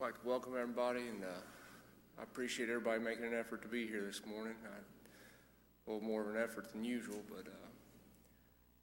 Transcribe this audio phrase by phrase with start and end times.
[0.00, 3.84] I'd like to welcome everybody, and uh, I appreciate everybody making an effort to be
[3.84, 4.54] here this morning.
[4.64, 7.66] I, a little more of an effort than usual, but uh,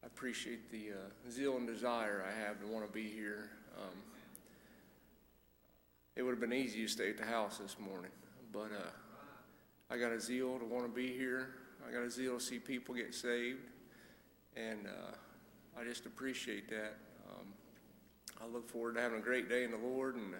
[0.03, 3.51] I appreciate the uh, zeal and desire I have to want to be here.
[3.77, 3.95] Um,
[6.17, 8.11] it would have been easy to stay at the house this morning,
[8.51, 8.89] but uh,
[9.89, 11.51] I got a zeal to want to be here.
[11.87, 13.61] I got a zeal to see people get saved,
[14.57, 16.97] and uh, I just appreciate that.
[17.29, 17.45] Um,
[18.41, 20.33] I look forward to having a great day in the Lord, and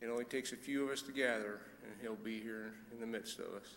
[0.00, 3.06] it only takes a few of us to gather, and He'll be here in the
[3.06, 3.76] midst of us.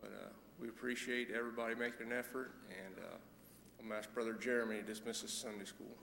[0.00, 0.28] But uh,
[0.60, 3.16] we appreciate everybody making an effort, and uh,
[3.78, 5.96] I'm going to ask Brother Jeremy to dismiss us Sunday school.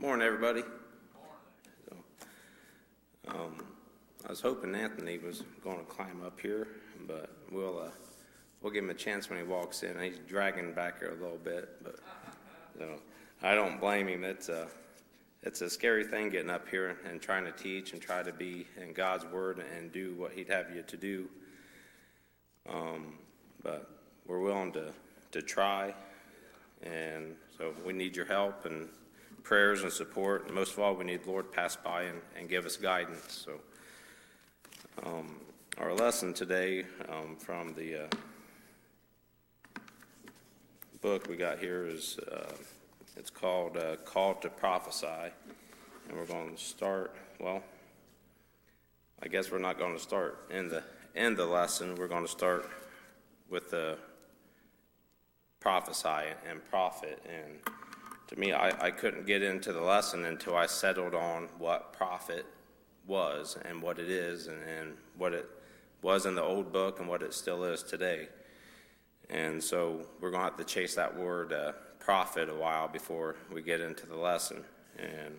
[0.00, 0.62] Morning, everybody.
[1.84, 1.96] So,
[3.28, 3.62] um,
[4.26, 6.68] I was hoping Anthony was going to climb up here,
[7.06, 7.90] but we'll uh,
[8.62, 10.00] we'll give him a chance when he walks in.
[10.00, 11.96] He's dragging back here a little bit, but
[12.78, 12.94] so
[13.42, 14.24] I don't blame him.
[14.24, 14.68] It's a
[15.42, 18.66] it's a scary thing getting up here and trying to teach and try to be
[18.80, 21.28] in God's word and do what He'd have you to do.
[22.70, 23.18] Um,
[23.62, 23.90] but
[24.26, 24.94] we're willing to
[25.32, 25.94] to try,
[26.82, 28.88] and so we need your help and
[29.50, 30.46] prayers and support.
[30.46, 33.44] And most of all, we need Lord pass by and, and give us guidance.
[33.44, 33.60] So,
[35.04, 35.40] um,
[35.76, 38.06] our lesson today um, from the uh,
[41.00, 42.52] book we got here is uh,
[43.16, 45.32] it's called uh, "Call to Prophecy,"
[46.08, 47.16] and we're going to start.
[47.40, 47.60] Well,
[49.20, 50.84] I guess we're not going to start in the
[51.16, 51.96] in the lesson.
[51.96, 52.70] We're going to start
[53.48, 53.98] with the
[55.58, 57.58] prophesy and prophet and
[58.30, 62.46] to me, I, I couldn't get into the lesson until I settled on what prophet
[63.04, 65.50] was and what it is and, and what it
[66.00, 68.28] was in the old book and what it still is today.
[69.28, 73.34] And so we're going to have to chase that word uh, prophet a while before
[73.52, 74.62] we get into the lesson.
[74.96, 75.34] And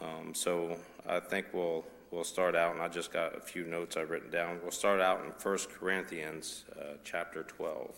[0.00, 0.76] um, so
[1.08, 4.30] I think we'll we'll start out, and I just got a few notes I've written
[4.30, 4.58] down.
[4.62, 7.94] We'll start out in 1 Corinthians uh, chapter 12.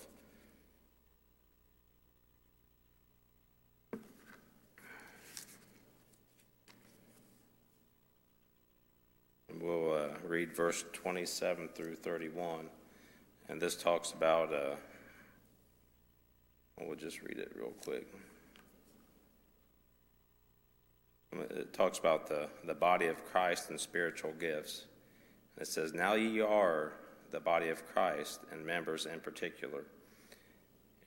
[9.61, 12.67] We'll uh, read verse 27 through 31.
[13.49, 14.75] And this talks about, uh,
[16.81, 18.07] we'll just read it real quick.
[21.33, 24.87] It talks about the, the body of Christ and spiritual gifts.
[25.61, 26.93] It says, Now ye are
[27.31, 29.85] the body of Christ, and members in particular.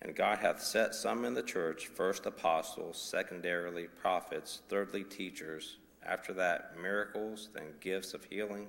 [0.02, 6.34] And God hath set some in the church, first apostles, secondarily prophets, thirdly teachers after
[6.34, 8.68] that, miracles, then gifts of healing,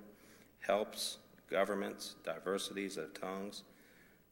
[0.60, 1.18] helps,
[1.50, 3.62] governments, diversities of tongues.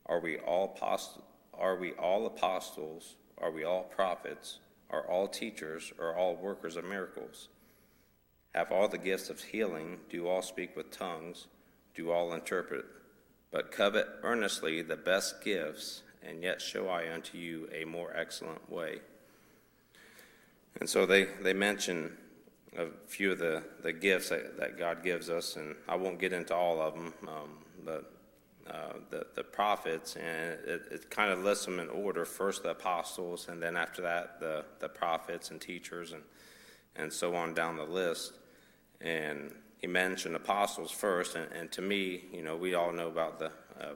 [0.06, 1.22] Are we all apost-
[1.54, 3.16] are we all apostles?
[3.38, 4.58] Are we all prophets?
[4.90, 5.92] Are all teachers?
[5.98, 7.48] Are all workers of miracles?
[8.54, 10.00] Have all the gifts of healing?
[10.08, 11.46] Do all speak with tongues?
[11.94, 12.84] Do all interpret?
[13.50, 18.70] But covet earnestly the best gifts, and yet show I unto you a more excellent
[18.70, 19.00] way.
[20.80, 22.16] And so they, they mention
[22.76, 26.32] a few of the, the gifts that, that God gives us, and I won't get
[26.32, 27.50] into all of them, um,
[27.84, 28.12] but
[28.68, 32.24] uh, the, the prophets, and it, it kind of lists them in order.
[32.24, 36.22] First the apostles, and then after that the, the prophets and teachers, and,
[36.96, 38.32] and so on down the list.
[39.00, 43.38] And he mentioned apostles first, and, and to me, you know, we all know about
[43.38, 43.94] the uh,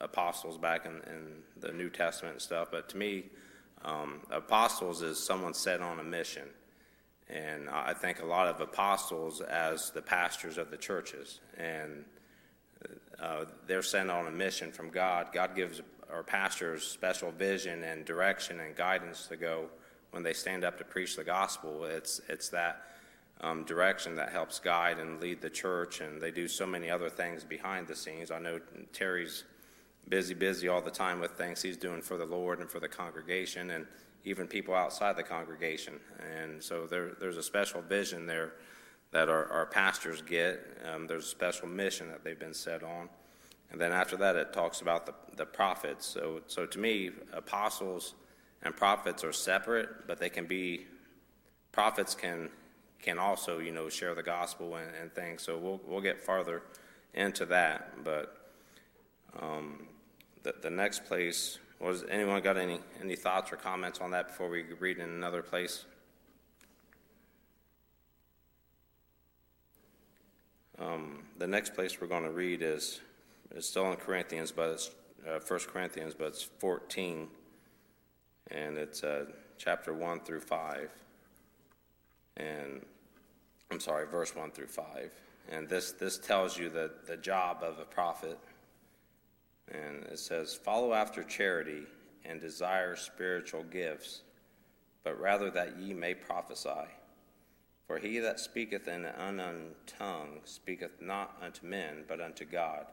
[0.00, 3.24] apostles back in, in, the New Testament and stuff, but to me,
[3.84, 6.48] um, apostles is someone set on a mission.
[7.30, 11.40] And I think a lot of apostles as the pastors of the churches.
[11.56, 12.04] And
[13.20, 15.28] uh, they're sent on a mission from God.
[15.32, 15.80] God gives
[16.12, 19.66] our pastors special vision and direction and guidance to go
[20.10, 21.84] when they stand up to preach the gospel.
[21.84, 22.82] It's, it's that
[23.42, 27.08] um, direction that helps guide and lead the church, and they do so many other
[27.08, 28.30] things behind the scenes.
[28.30, 28.60] I know
[28.92, 29.44] Terry's
[30.08, 32.88] busy, busy all the time with things he's doing for the Lord and for the
[32.88, 33.86] congregation, and
[34.24, 35.94] even people outside the congregation.
[36.40, 38.52] And so there, there's a special vision there
[39.12, 40.60] that our, our pastors get.
[40.92, 43.08] Um, there's a special mission that they've been set on.
[43.72, 46.06] And then after that, it talks about the, the prophets.
[46.06, 48.14] So, so to me, apostles
[48.62, 50.86] and prophets are separate, but they can be,
[51.72, 52.50] prophets can,
[53.00, 55.42] can also, you know, share the gospel and, and things.
[55.42, 56.62] So we'll, we'll get farther
[57.14, 58.04] into that.
[58.04, 58.36] But
[59.40, 59.86] um,
[60.42, 64.48] the, the next place, was anyone got any, any thoughts or comments on that before
[64.48, 65.84] we read in another place?
[70.78, 73.00] Um, the next place we're going to read is,
[73.54, 74.90] is still in Corinthians, but it's
[75.26, 77.28] uh, 1 Corinthians, but it's 14,
[78.50, 79.26] and it's uh,
[79.58, 80.90] chapter 1 through 5.
[82.36, 82.80] And
[83.70, 85.10] I'm sorry, verse 1 through 5.
[85.50, 88.38] And this, this tells you the, the job of a prophet.
[89.70, 91.82] And it says, Follow after charity
[92.24, 94.22] and desire spiritual gifts,
[95.04, 96.88] but rather that ye may prophesy.
[97.86, 102.86] For he that speaketh in an unknown tongue speaketh not unto men, but unto God.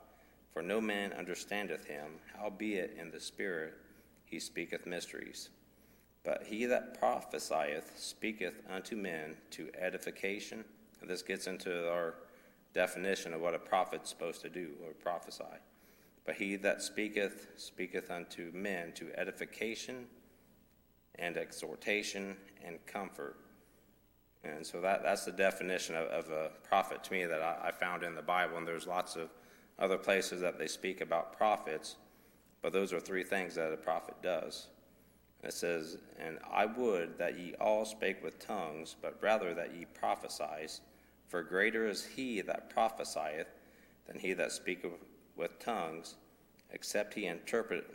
[0.51, 3.75] For no man understandeth him, howbeit in the Spirit
[4.25, 5.50] he speaketh mysteries.
[6.24, 10.65] But he that prophesieth speaketh unto men to edification.
[11.00, 12.15] And this gets into our
[12.74, 15.43] definition of what a prophet's supposed to do or prophesy.
[16.27, 20.05] But he that speaketh speaketh unto men to edification
[21.15, 23.38] and exhortation and comfort
[24.43, 27.72] and so that, that's the definition of, of a prophet to me that I, I,
[27.72, 28.57] found in the Bible.
[28.57, 29.29] And there's lots of
[29.79, 31.96] other places that they speak about prophets,
[32.62, 34.67] but those are three things that a prophet does.
[35.43, 39.86] It says, And I would that ye all spake with tongues, but rather that ye
[40.01, 40.81] prophesize,
[41.27, 43.48] for greater is he that prophesieth
[44.07, 44.91] than he that speaketh
[45.38, 46.15] with tongues,
[46.72, 47.86] except he interpret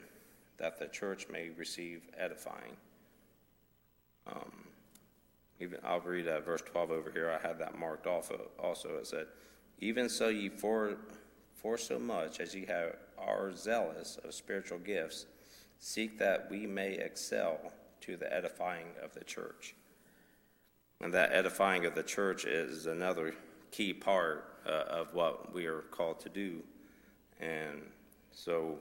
[0.58, 2.76] that the church may receive edifying.
[4.26, 4.52] Um,
[5.60, 7.30] even, I'll read uh, verse 12 over here.
[7.30, 8.96] I had that marked off also.
[8.96, 9.26] It said,
[9.80, 10.96] Even so ye for,
[11.54, 15.26] for so much as ye have, are zealous of spiritual gifts,
[15.78, 19.74] seek that we may excel to the edifying of the church.
[21.00, 23.34] And that edifying of the church is another
[23.70, 26.62] key part uh, of what we are called to do.
[27.42, 27.82] And
[28.30, 28.78] so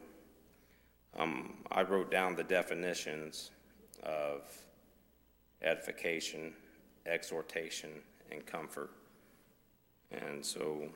[1.17, 3.51] um, I wrote down the definitions
[4.03, 4.41] of
[5.61, 6.53] edification
[7.05, 7.89] exhortation,
[8.31, 8.91] and comfort.
[10.11, 10.89] And so,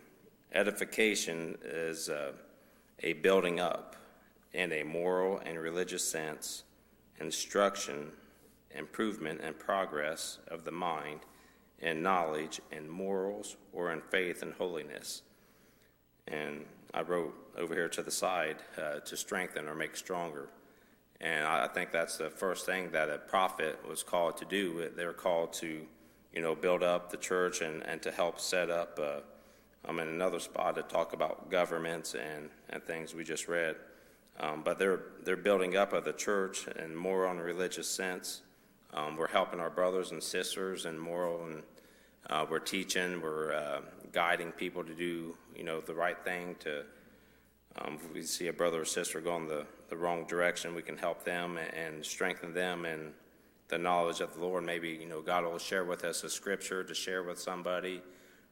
[0.54, 2.32] edification is uh,
[3.02, 3.96] a building up
[4.54, 6.64] in a moral and religious sense,
[7.20, 8.12] instruction,
[8.72, 11.22] improvement, and progress of the mind
[11.80, 15.22] in knowledge, in morals, or in faith and holiness.
[16.28, 20.50] And I wrote over here to the side uh, to strengthen or make stronger.
[21.22, 24.90] And I think that's the first thing that a prophet was called to do.
[24.96, 25.86] They're called to
[26.36, 29.00] you know, build up the church and, and to help set up.
[29.02, 29.22] Uh,
[29.86, 33.78] I'm in another spot to talk about governments and, and things we just read.
[34.40, 38.42] Um, but they're, they're building up of the church and more on a religious sense.
[38.94, 41.64] Um, we're helping our brothers and sisters and moral and
[42.30, 46.84] uh, we're teaching, we're uh, guiding people to do, you know, the right thing to,
[47.82, 50.98] um, if we see a brother or sister going the, the wrong direction, we can
[50.98, 53.14] help them and, strengthen them and
[53.68, 54.64] the knowledge of the Lord.
[54.64, 58.02] Maybe, you know, God will share with us a scripture to share with somebody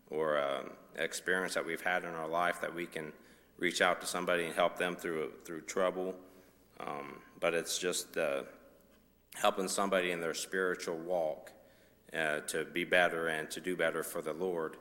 [0.10, 3.12] or um, experience that we've had in our life that we can
[3.58, 6.14] reach out to somebody and help them through, through trouble.
[6.80, 8.44] Um, but it's just uh,
[9.36, 11.52] helping somebody in their spiritual walk
[12.16, 14.78] uh, to be better and to do better for the Lord.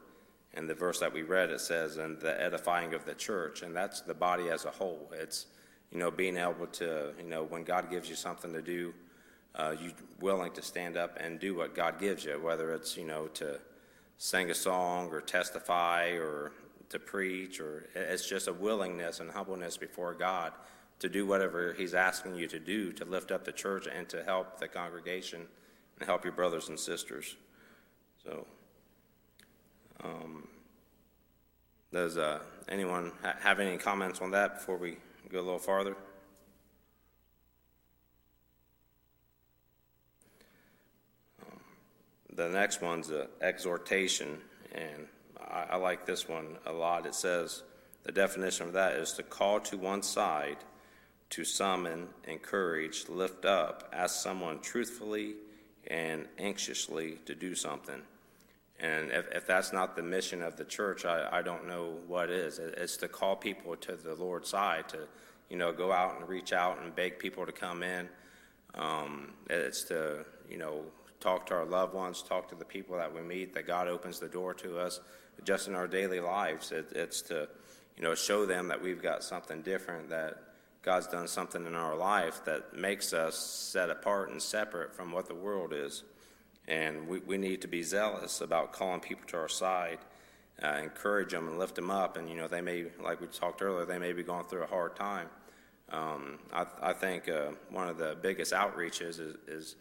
[0.54, 3.74] And the verse that we read, it says, and the edifying of the church, and
[3.74, 5.10] that's the body as a whole.
[5.14, 5.46] It's,
[5.90, 8.92] you know, being able to, you know, when God gives you something to do,
[9.54, 13.04] uh, you willing to stand up and do what God gives you, whether it's you
[13.04, 13.58] know to
[14.18, 16.52] sing a song or testify or
[16.88, 20.52] to preach, or it's just a willingness and humbleness before God
[21.00, 24.22] to do whatever He's asking you to do to lift up the church and to
[24.22, 25.46] help the congregation
[25.98, 27.36] and help your brothers and sisters.
[28.24, 28.46] So,
[30.02, 30.48] um,
[31.92, 34.96] does uh, anyone ha- have any comments on that before we
[35.30, 35.96] go a little farther?
[41.42, 41.58] Um,
[42.34, 44.38] the next one's an exhortation,
[44.74, 45.06] and
[45.40, 47.06] I, I like this one a lot.
[47.06, 47.62] It says
[48.04, 50.58] the definition of that is to call to one side,
[51.30, 55.34] to summon, encourage, lift up, ask someone truthfully
[55.88, 58.02] and anxiously to do something.
[58.80, 62.30] And if, if that's not the mission of the church, I, I don't know what
[62.30, 62.58] is.
[62.58, 65.06] It's to call people to the Lord's side, to
[65.48, 68.08] you know go out and reach out and beg people to come in.
[68.74, 70.82] Um, it's to you know
[71.20, 73.54] talk to our loved ones, talk to the people that we meet.
[73.54, 75.00] That God opens the door to us,
[75.44, 76.72] just in our daily lives.
[76.72, 77.48] It, it's to
[77.96, 80.08] you know show them that we've got something different.
[80.08, 80.42] That
[80.82, 85.26] God's done something in our life that makes us set apart and separate from what
[85.26, 86.02] the world is.
[86.66, 89.98] And we, we need to be zealous about calling people to our side,
[90.62, 92.16] uh, encourage them and lift them up.
[92.16, 94.66] And, you know, they may, like we talked earlier, they may be going through a
[94.66, 95.28] hard time.
[95.92, 99.76] Um, I, I, think uh, one of the biggest outreaches is, is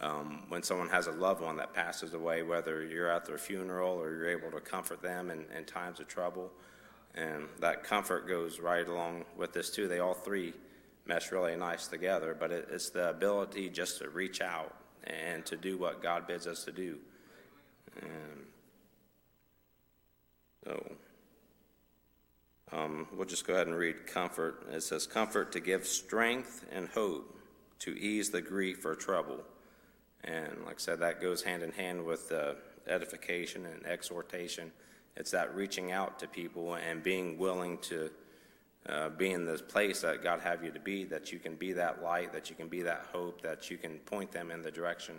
[0.00, 3.94] um, when someone has a loved one that passes away, whether you're at their funeral
[3.94, 6.50] or you're able to comfort them in, in times of trouble.
[7.14, 9.88] And that comfort goes right along with this, too.
[9.88, 10.54] They all three
[11.06, 14.74] mesh really nice together, but it, it's the ability just to reach out
[15.04, 16.98] and to do what God bids us to do.
[18.00, 18.46] And
[20.64, 20.92] so
[22.72, 24.66] um, we'll just go ahead and read comfort.
[24.70, 27.36] It says, Comfort to give strength and hope
[27.80, 29.40] to ease the grief or trouble.
[30.22, 32.54] And like I said, that goes hand in hand with uh,
[32.86, 34.70] edification and exhortation.
[35.16, 38.10] It's that reaching out to people and being willing to
[38.88, 41.72] uh, be in this place that God have you to be, that you can be
[41.74, 44.70] that light, that you can be that hope, that you can point them in the
[44.70, 45.16] direction,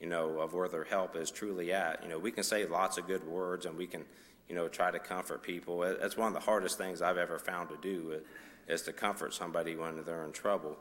[0.00, 2.02] you know, of where their help is truly at.
[2.02, 4.04] You know, we can say lots of good words and we can,
[4.48, 5.82] you know, try to comfort people.
[5.82, 8.20] It's one of the hardest things I've ever found to do
[8.68, 10.76] is to comfort somebody when they're in trouble.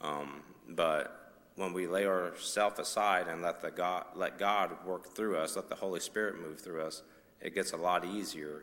[0.00, 5.36] Um, but when we lay ourselves aside and let the God let God work through
[5.36, 7.02] us, let the Holy Spirit move through us,
[7.42, 8.62] it gets a lot easier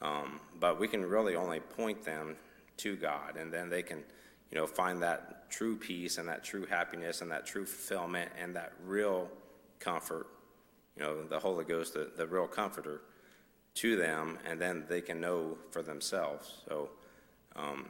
[0.00, 2.36] um, but we can really only point them
[2.78, 3.98] to God, and then they can,
[4.50, 8.54] you know, find that true peace and that true happiness and that true fulfillment and
[8.54, 9.28] that real
[9.80, 10.28] comfort.
[10.96, 13.02] You know, the Holy Ghost, the, the real comforter,
[13.74, 16.62] to them, and then they can know for themselves.
[16.68, 16.90] So,
[17.56, 17.86] um,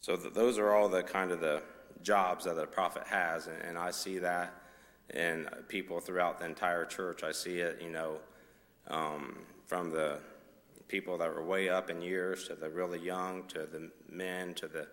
[0.00, 1.62] so th- those are all the kind of the
[2.02, 4.54] jobs that a prophet has, and, and I see that
[5.14, 7.22] in people throughout the entire church.
[7.22, 8.18] I see it, you know,
[8.88, 10.18] um, from the
[10.88, 14.66] people that were way up in years to the really young, to the men, to
[14.66, 14.86] the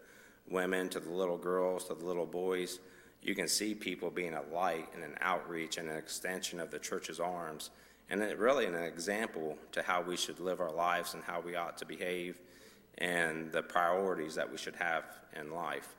[0.49, 2.79] women, to the little girls, to the little boys.
[3.21, 6.79] You can see people being a light and an outreach and an extension of the
[6.79, 7.71] church's arms,
[8.09, 11.55] and it really an example to how we should live our lives and how we
[11.55, 12.39] ought to behave
[12.99, 15.03] and the priorities that we should have
[15.37, 15.95] in life.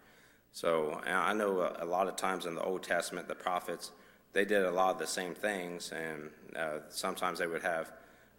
[0.53, 3.93] So I know a lot of times in the Old Testament, the prophets,
[4.33, 7.93] they did a lot of the same things, and uh, sometimes they would have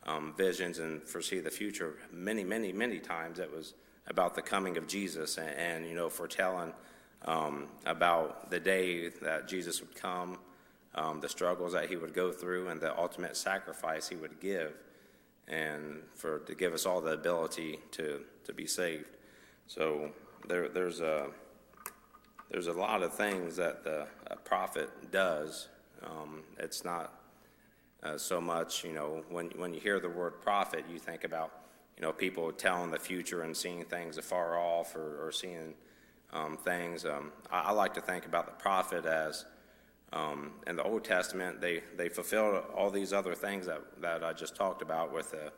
[0.06, 1.96] um, visions and foresee the future.
[2.12, 3.74] Many, many, many times it was
[4.08, 6.74] about the coming of Jesus and, and you know, foretelling
[7.26, 10.38] um, about the day that Jesus would come,
[10.96, 14.74] um, the struggles that he would go through, and the ultimate sacrifice he would give,
[15.48, 19.06] and for to give us all the ability to, to be saved.
[19.68, 20.12] So
[20.48, 21.28] there, there's a
[22.50, 24.08] there's a lot of things that the
[24.46, 25.68] prophet does.
[26.04, 27.14] Um, it's not
[28.04, 28.84] uh, so much.
[28.84, 31.52] You know, when when you hear the word prophet, you think about
[31.98, 35.74] you know people telling the future and seeing things afar off or, or seeing
[36.34, 37.06] um, things.
[37.06, 39.46] Um, I, I, like to think about the prophet as
[40.14, 44.34] um, in the Old Testament they they fulfilled all these other things that that I
[44.34, 45.52] just talked about with the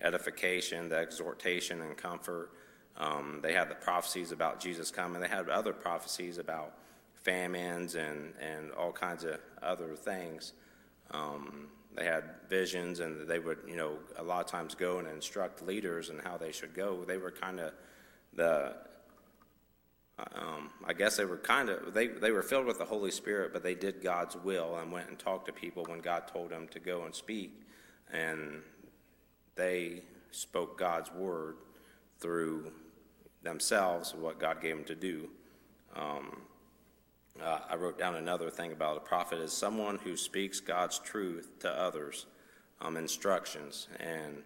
[0.00, 2.50] edification, the exhortation, and comfort.
[2.96, 5.20] Um, they had the prophecies about Jesus coming.
[5.20, 6.74] They had other prophecies about
[7.22, 10.52] famines and, and all kinds of other things.
[11.10, 15.06] Um, they had visions and they would, you know, a lot of times go and
[15.06, 17.04] instruct leaders and how they should go.
[17.04, 17.72] They were kind of
[18.34, 18.74] the,
[20.18, 23.52] um, I guess they were kind of, they, they were filled with the Holy Spirit,
[23.52, 26.66] but they did God's will and went and talked to people when God told them
[26.68, 27.60] to go and speak.
[28.10, 28.62] And
[29.54, 31.56] they spoke God's word
[32.20, 32.72] through
[33.42, 35.28] themselves, what God gave them to do.
[35.94, 36.42] Um,
[37.40, 41.58] uh, I wrote down another thing about a prophet is someone who speaks God's truth
[41.60, 42.26] to others,
[42.80, 43.88] um, instructions.
[44.00, 44.42] And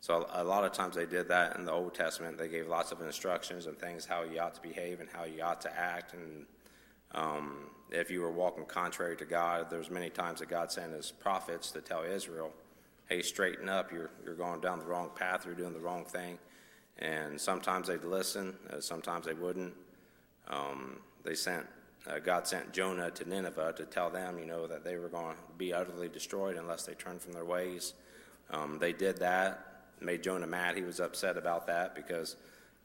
[0.00, 2.36] So a lot of times they did that in the Old Testament.
[2.36, 5.42] They gave lots of instructions and things how you ought to behave and how you
[5.42, 6.12] ought to act.
[6.12, 6.44] And
[7.12, 11.10] um, if you were walking contrary to God, there's many times that God sent His
[11.10, 12.52] prophets to tell Israel,
[13.08, 13.92] "Hey, straighten up!
[13.92, 15.46] You're you're going down the wrong path.
[15.46, 16.38] You're doing the wrong thing."
[16.98, 18.56] And sometimes they'd listen.
[18.70, 19.72] Uh, sometimes they wouldn't.
[20.48, 21.66] Um, they sent
[22.06, 25.36] uh, God sent Jonah to Nineveh to tell them, you know, that they were going
[25.36, 27.94] to be utterly destroyed unless they turned from their ways.
[28.50, 30.76] Um, they did that made Jonah mad.
[30.76, 32.36] He was upset about that because,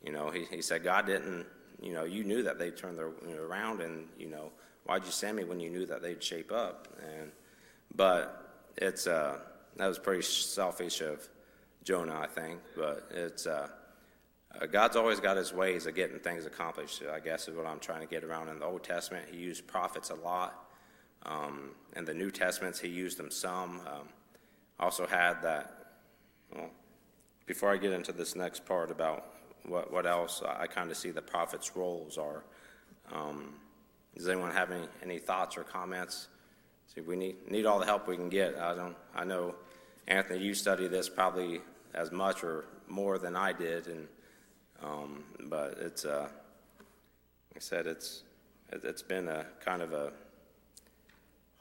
[0.04, 1.46] you know, he, he said, God didn't,
[1.82, 4.52] you know, you knew that they'd turn their you know, around and, you know,
[4.86, 6.88] why'd you send me when you knew that they'd shape up?
[7.02, 7.32] And,
[7.96, 9.40] but it's, uh,
[9.78, 11.28] that was pretty selfish of
[11.84, 13.70] Jonah, I think, but it's, uh,
[14.56, 17.80] uh, God's always got his ways of getting things accomplished, I guess is what I'm
[17.80, 18.50] trying to get around.
[18.50, 20.70] In the Old Testament, he used prophets a lot.
[21.26, 23.82] Um, in the New Testaments, he used them some.
[23.82, 24.10] Um,
[24.80, 25.92] also had that,
[26.56, 26.70] well,
[27.46, 29.26] before I get into this next part about
[29.66, 32.44] what, what else I kind of see the prophet's roles are,
[33.12, 33.56] um,
[34.16, 36.28] does anyone have any, any thoughts or comments?
[36.94, 38.58] See, we need, need all the help we can get.
[38.58, 38.96] I don't.
[39.16, 39.56] I know,
[40.08, 41.62] Anthony, you study this probably
[41.94, 44.08] as much or more than I did, and
[44.84, 48.24] um, but it's uh, like I said, it's
[48.72, 50.12] it, has been a kind of a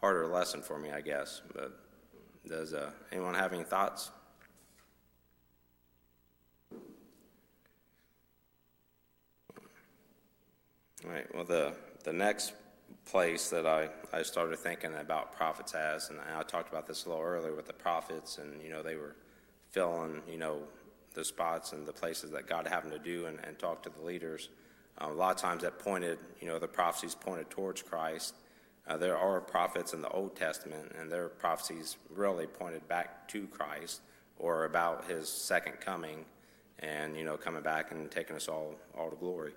[0.00, 1.42] harder lesson for me, I guess.
[1.54, 1.72] But
[2.46, 4.10] does uh, anyone have any thoughts?
[11.04, 11.34] All right.
[11.34, 12.52] Well, the the next
[13.04, 17.08] place that I, I started thinking about prophets as, and I talked about this a
[17.08, 19.16] little earlier with the prophets, and you know they were
[19.70, 20.58] filling you know
[21.18, 24.00] the spots and the places that God them to do, and, and talk to the
[24.02, 24.50] leaders.
[25.00, 28.34] Uh, a lot of times that pointed, you know, the prophecies pointed towards Christ.
[28.86, 33.48] Uh, there are prophets in the Old Testament, and their prophecies really pointed back to
[33.48, 34.00] Christ
[34.38, 36.24] or about His second coming,
[36.78, 39.52] and you know, coming back and taking us all all to glory.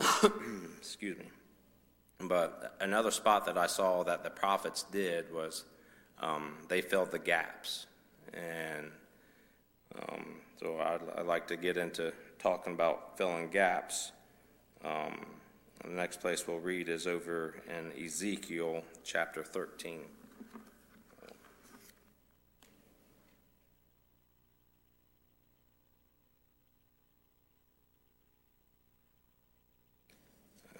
[0.78, 1.26] Excuse me.
[2.18, 5.64] But another spot that I saw that the prophets did was
[6.18, 7.86] um, they filled the gaps.
[8.32, 8.90] And
[9.98, 10.24] um,
[10.60, 14.12] so I'd, I'd, like to get into talking about filling gaps.
[14.84, 15.26] Um,
[15.82, 20.00] the next place we'll read is over in Ezekiel chapter 13.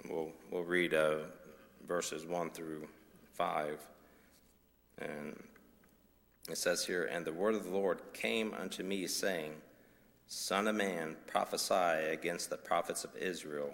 [0.09, 1.17] we'll, we'll read uh,
[1.87, 2.87] verses 1 through
[3.33, 3.79] 5.
[4.99, 5.35] And
[6.49, 9.53] it says here, And the word of the Lord came unto me, saying,
[10.27, 11.73] Son of man, prophesy
[12.11, 13.73] against the prophets of Israel,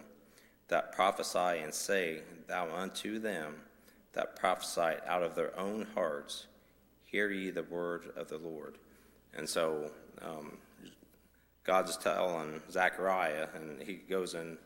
[0.68, 3.56] that prophesy and say, Thou unto them
[4.14, 6.48] that prophesy out of their own hearts,
[7.06, 8.78] hear ye the word of the Lord.
[9.34, 10.58] And so um,
[11.64, 14.58] God's telling Zechariah, and he goes in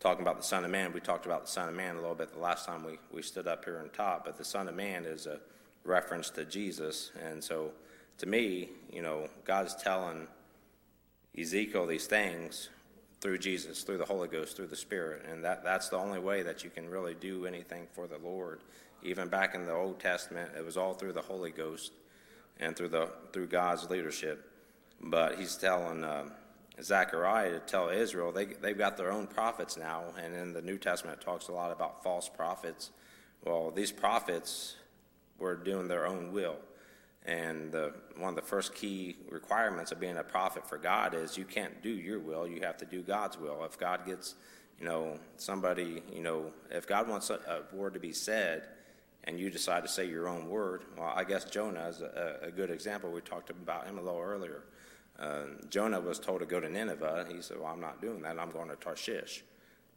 [0.00, 2.14] talking about the Son of Man, we talked about the Son of Man a little
[2.14, 4.74] bit the last time we, we stood up here and taught, but the Son of
[4.74, 5.40] Man is a
[5.84, 7.12] reference to Jesus.
[7.22, 7.70] And so
[8.18, 10.26] to me, you know, God's telling
[11.38, 12.70] Ezekiel these things
[13.20, 15.24] through Jesus, through the Holy Ghost, through the Spirit.
[15.30, 18.60] And that, that's the only way that you can really do anything for the Lord.
[19.02, 21.92] Even back in the Old Testament, it was all through the Holy Ghost
[22.60, 24.50] and through, the, through God's leadership.
[25.00, 26.04] But he's telling.
[26.04, 26.24] Uh,
[26.82, 30.78] Zechariah to tell Israel they, they've got their own prophets now, and in the New
[30.78, 32.90] Testament it talks a lot about false prophets.
[33.44, 34.76] Well, these prophets
[35.38, 36.56] were doing their own will.
[37.26, 41.38] And the, one of the first key requirements of being a prophet for God is
[41.38, 43.64] you can't do your will, you have to do God's will.
[43.64, 44.34] If God gets,
[44.78, 48.68] you know, somebody, you know, if God wants a, a word to be said
[49.24, 52.50] and you decide to say your own word, well, I guess Jonah is a, a
[52.50, 53.10] good example.
[53.10, 54.64] We talked about him a little earlier.
[55.18, 57.26] Uh, Jonah was told to go to Nineveh.
[57.30, 58.38] He said, Well, I'm not doing that.
[58.38, 59.44] I'm going to Tarshish.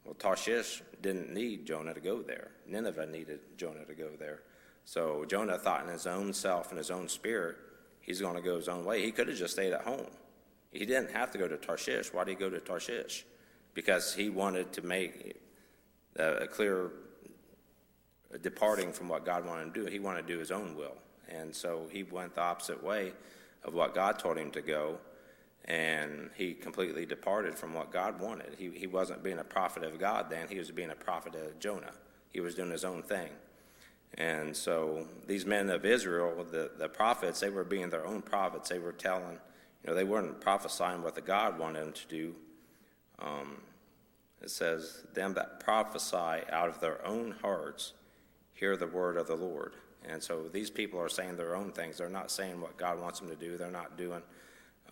[0.04, 2.52] Well, Tarshish didn't need Jonah to go there.
[2.66, 4.42] Nineveh needed Jonah to go there.
[4.88, 7.56] So Jonah thought in his own self and his own spirit,
[8.00, 9.04] he's going to go his own way.
[9.04, 10.06] He could have just stayed at home.
[10.72, 12.10] He didn't have to go to Tarshish.
[12.10, 13.26] Why did he go to Tarshish?
[13.74, 15.36] Because he wanted to make
[16.16, 16.90] a clear
[18.40, 19.90] departing from what God wanted him to do.
[19.90, 20.96] He wanted to do his own will.
[21.28, 23.12] And so he went the opposite way
[23.64, 24.96] of what God told him to go
[25.66, 28.54] and he completely departed from what God wanted.
[28.56, 31.60] He, he wasn't being a prophet of God then, he was being a prophet of
[31.60, 31.92] Jonah.
[32.32, 33.28] He was doing his own thing.
[34.14, 38.68] And so these men of Israel, the, the prophets, they were being their own prophets.
[38.68, 39.38] They were telling,
[39.84, 42.34] you know, they weren't prophesying what the God wanted them to do.
[43.20, 43.58] Um,
[44.42, 47.92] it says, Them that prophesy out of their own hearts
[48.54, 49.74] hear the word of the Lord.
[50.08, 51.98] And so these people are saying their own things.
[51.98, 53.56] They're not saying what God wants them to do.
[53.56, 54.22] They're not doing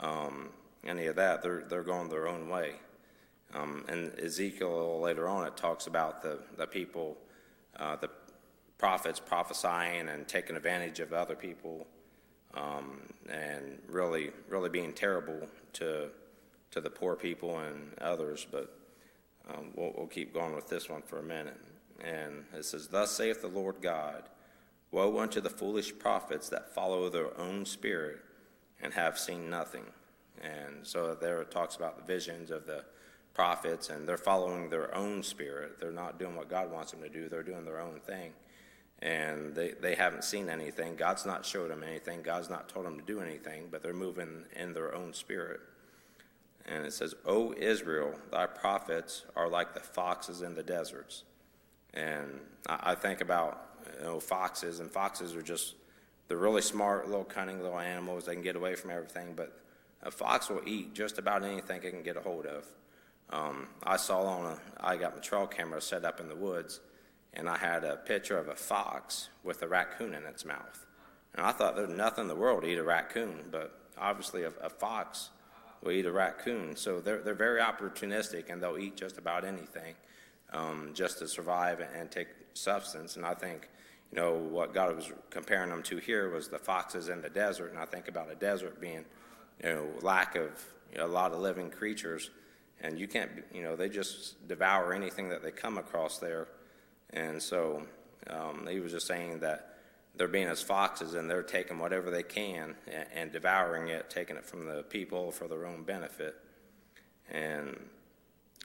[0.01, 0.51] um,
[0.85, 1.43] any of that.
[1.43, 2.73] They're, they're going their own way.
[3.55, 7.17] Um, and Ezekiel later on, it talks about the, the people,
[7.79, 8.11] uh, the
[8.79, 11.87] prophets prophesying and taking advantage of other people
[12.55, 16.09] um, and really, really being terrible to,
[16.71, 18.47] to the poor people and others.
[18.51, 18.77] But
[19.49, 21.61] um, we'll, we'll keep going with this one for a minute.
[22.05, 24.25] And it says, Thus saith the Lord God,
[24.91, 28.21] Woe unto the foolish prophets that follow their own spirit
[28.81, 29.85] and have seen nothing.
[30.43, 32.85] And so there it talks about the visions of the
[33.35, 35.79] prophets, and they're following their own spirit.
[35.81, 38.33] They're not doing what God wants them to do, they're doing their own thing.
[39.03, 40.97] And they, they haven't seen anything.
[40.97, 42.23] God's not showed them anything.
[42.23, 45.61] God's not told them to do anything, but they're moving in their own spirit.
[46.67, 51.25] And it says, O Israel, thy prophets are like the foxes in the deserts.
[51.95, 53.63] And I, I think about
[53.99, 55.75] you know, foxes, and foxes are just,
[56.29, 58.25] they're really smart, little cunning little animals.
[58.25, 59.53] They can get away from everything, but
[60.03, 62.67] a fox will eat just about anything it can get a hold of.
[63.31, 66.81] Um, I saw on a, I got my trail camera set up in the woods,
[67.37, 70.87] and I had a picture of a fox with a raccoon in its mouth.
[71.35, 74.53] And I thought there's nothing in the world to eat a raccoon, but obviously a,
[74.63, 75.31] a fox
[75.83, 76.75] will eat a raccoon.
[76.77, 79.95] So they're, they're very opportunistic, and they'll eat just about anything
[80.53, 83.17] um, just to survive and take substance.
[83.17, 83.69] And I think,
[84.11, 87.71] you know, what God was comparing them to here was the foxes in the desert.
[87.71, 89.05] And I think about a desert being,
[89.63, 92.31] you know, lack of you know, a lot of living creatures
[92.83, 96.49] and you can't, you know, they just devour anything that they come across there.
[97.11, 97.83] And so
[98.29, 99.77] um, he was just saying that
[100.17, 104.37] they're being as foxes and they're taking whatever they can and, and devouring it, taking
[104.37, 106.37] it from the people for their own benefit.
[107.31, 107.79] And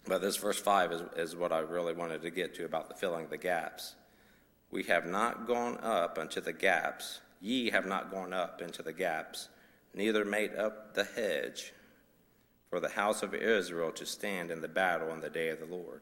[0.07, 2.95] but this verse five is, is what I really wanted to get to about the
[2.95, 3.95] filling the gaps.
[4.71, 8.93] We have not gone up unto the gaps; ye have not gone up into the
[8.93, 9.49] gaps,
[9.93, 11.73] neither made up the hedge
[12.69, 15.65] for the house of Israel to stand in the battle in the day of the
[15.65, 16.01] Lord.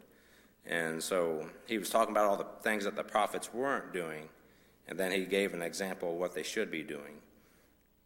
[0.66, 4.30] And so he was talking about all the things that the prophets weren't doing,
[4.88, 7.22] and then he gave an example of what they should be doing.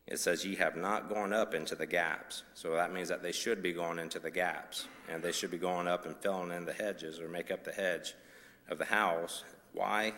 [0.05, 2.43] It says, Ye have not gone up into the gaps.
[2.53, 5.57] So that means that they should be going into the gaps, and they should be
[5.57, 8.13] going up and filling in the hedges or make up the hedge
[8.69, 9.43] of the house.
[9.73, 10.13] Why?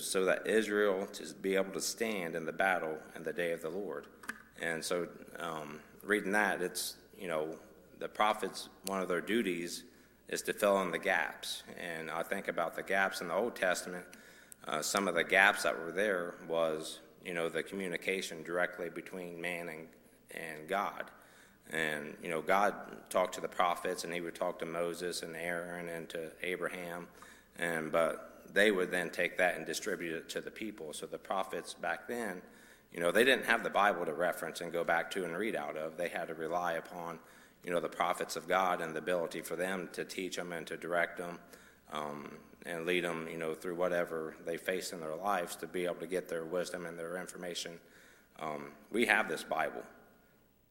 [0.00, 3.62] So that Israel to be able to stand in the battle in the day of
[3.62, 4.06] the Lord.
[4.60, 7.56] And so um, reading that, it's, you know,
[7.98, 9.84] the prophets, one of their duties
[10.28, 11.62] is to fill in the gaps.
[11.78, 14.04] And I think about the gaps in the Old Testament.
[14.66, 19.40] Uh, some of the gaps that were there was, you know, the communication directly between
[19.40, 19.86] man and,
[20.32, 21.04] and God.
[21.70, 22.74] And, you know, God
[23.10, 27.08] talked to the prophets and he would talk to Moses and Aaron and to Abraham.
[27.58, 30.92] And, but they would then take that and distribute it to the people.
[30.92, 32.42] So the prophets back then,
[32.92, 35.56] you know, they didn't have the Bible to reference and go back to and read
[35.56, 35.96] out of.
[35.96, 37.18] They had to rely upon,
[37.64, 40.66] you know, the prophets of God and the ability for them to teach them and
[40.66, 41.38] to direct them
[41.92, 45.84] um, and lead them, you know, through whatever they face in their lives to be
[45.84, 47.72] able to get their wisdom and their information.
[48.40, 49.82] Um, we have this Bible,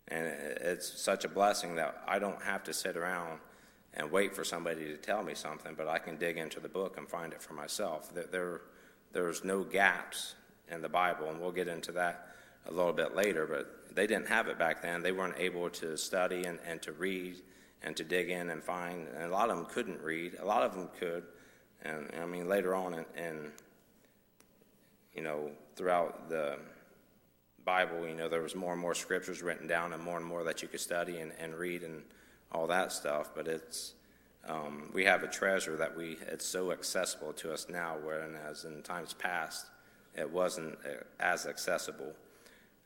[0.08, 3.40] and it's such a blessing that I don't have to sit around
[3.94, 6.98] and wait for somebody to tell me something, but I can dig into the book
[6.98, 8.14] and find it for myself.
[8.14, 8.62] There, there
[9.16, 10.36] there's no gaps
[10.70, 12.35] in the Bible, and we'll get into that
[12.68, 15.02] a little bit later, but they didn't have it back then.
[15.02, 17.36] They weren't able to study and, and to read
[17.84, 20.38] and to dig in and find, and a lot of them couldn't read.
[20.40, 21.24] A lot of them could,
[21.84, 23.52] and I mean, later on in, in
[25.14, 26.58] you know, throughout the
[27.64, 30.44] Bible, you know, there was more and more scriptures written down and more and more
[30.44, 32.04] that you could study and, and read and
[32.52, 33.94] all that stuff, but it's,
[34.48, 38.82] um, we have a treasure that we, it's so accessible to us now, whereas in
[38.84, 39.68] times past,
[40.16, 42.14] it wasn't uh, as accessible.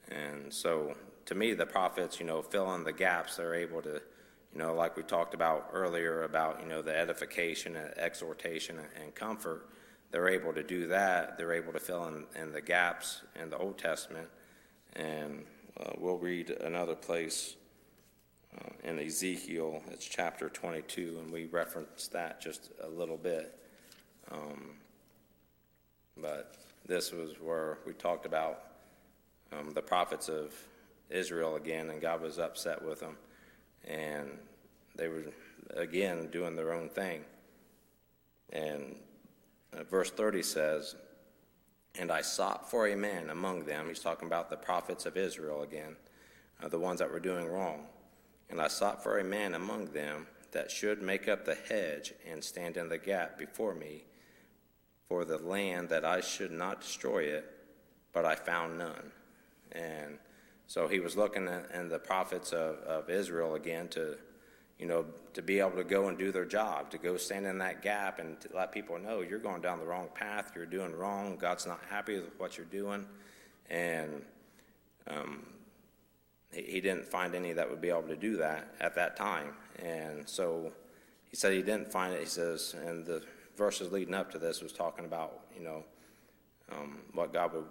[0.09, 0.95] And so,
[1.25, 3.37] to me, the prophets, you know, fill in the gaps.
[3.37, 4.01] They're able to,
[4.53, 9.13] you know, like we talked about earlier about, you know, the edification and exhortation and
[9.13, 9.69] comfort.
[10.11, 11.37] They're able to do that.
[11.37, 14.27] They're able to fill in, in the gaps in the Old Testament.
[14.95, 15.45] And
[15.79, 17.55] uh, we'll read another place
[18.57, 19.83] uh, in Ezekiel.
[19.91, 23.55] It's chapter 22, and we referenced that just a little bit.
[24.31, 24.71] Um,
[26.17, 26.55] but
[26.87, 28.68] this was where we talked about
[29.51, 30.53] um, the prophets of
[31.09, 33.17] Israel again, and God was upset with them.
[33.87, 34.29] And
[34.95, 35.23] they were,
[35.75, 37.23] again, doing their own thing.
[38.51, 38.95] And
[39.73, 40.95] uh, verse 30 says,
[41.97, 43.87] And I sought for a man among them.
[43.87, 45.95] He's talking about the prophets of Israel again,
[46.61, 47.85] uh, the ones that were doing wrong.
[48.49, 52.43] And I sought for a man among them that should make up the hedge and
[52.43, 54.03] stand in the gap before me
[55.07, 57.45] for the land that I should not destroy it,
[58.13, 59.11] but I found none.
[59.71, 60.17] And
[60.69, 64.15] So he was looking in the prophets of, of Israel again to,
[64.77, 65.03] you know,
[65.33, 68.19] to be able to go and do their job, to go stand in that gap
[68.19, 71.65] and to let people know you're going down the wrong path, you're doing wrong, God's
[71.65, 73.03] not happy with what you're doing.
[73.71, 74.21] And
[75.07, 75.43] um,
[76.53, 79.55] he, he didn't find any that would be able to do that at that time.
[79.83, 80.71] And so
[81.31, 82.19] he said he didn't find it.
[82.19, 83.23] He says, and the
[83.57, 85.83] verses leading up to this was talking about, you know,
[86.71, 87.65] um, what God would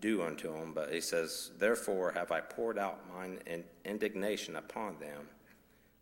[0.00, 0.72] do unto him.
[0.72, 3.38] But he says, Therefore have I poured out mine
[3.84, 5.28] indignation upon them.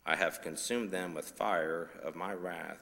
[0.06, 2.78] I have consumed them with fire of my wrath.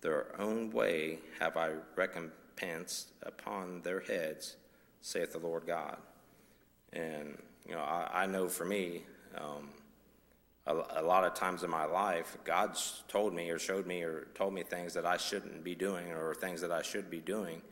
[0.00, 4.56] Their own way have I recompensed upon their heads,
[5.00, 5.96] saith the Lord God.
[6.92, 9.02] And, you know, I, I know for me,
[9.36, 9.68] um,
[10.66, 14.28] a, a, lot of times in my life, God's told me or showed me or
[14.34, 17.62] told me things that I shouldn't be doing or things that I should be doing.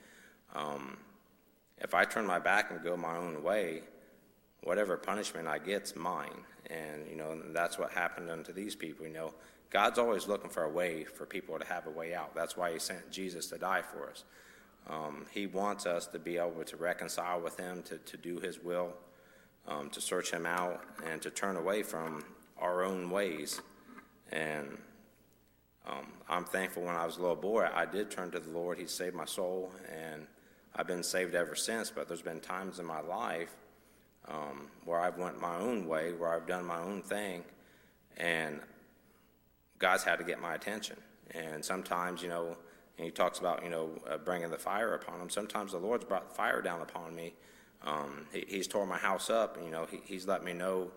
[0.54, 0.96] Um,
[1.80, 3.82] if I turn my back and go my own way,
[4.62, 6.44] whatever punishment I get's mine.
[6.68, 9.06] And, you know, that's what happened unto these people.
[9.06, 9.34] You know,
[9.70, 12.34] God's always looking for a way for people to have a way out.
[12.34, 14.24] That's why He sent Jesus to die for us.
[14.88, 18.58] Um, he wants us to be able to reconcile with Him, to, to do His
[18.62, 18.94] will,
[19.68, 22.24] um, to search Him out, and to turn away from
[22.58, 23.60] our own ways.
[24.32, 24.78] And
[25.86, 28.78] um, I'm thankful when I was a little boy, I did turn to the Lord.
[28.78, 30.26] He saved my soul, and
[30.74, 31.90] I've been saved ever since.
[31.90, 33.54] But there's been times in my life
[34.28, 37.44] um, where I've went my own way, where I've done my own thing,
[38.16, 38.60] and
[39.78, 40.96] God's had to get my attention.
[41.32, 42.56] And sometimes, you know,
[42.98, 45.30] and he talks about, you know, uh, bringing the fire upon him.
[45.30, 47.32] Sometimes the Lord's brought fire down upon me.
[47.82, 49.56] Um, he, he's tore my house up.
[49.64, 50.90] You know, he, he's let me know